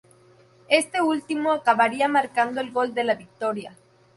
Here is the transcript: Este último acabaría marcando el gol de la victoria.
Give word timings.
Este 0.81 0.99
último 0.99 1.51
acabaría 1.51 2.07
marcando 2.07 2.59
el 2.59 2.71
gol 2.71 2.95
de 2.95 3.03
la 3.03 3.13
victoria. 3.13 3.75